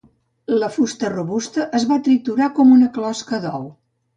La 0.61 0.69
fusta 0.77 1.11
robusta 1.15 1.67
es 1.81 1.87
va 1.91 1.99
triturar 2.09 2.51
com 2.57 2.73
una 2.79 2.91
closca 2.99 3.45
d'ou. 3.45 3.71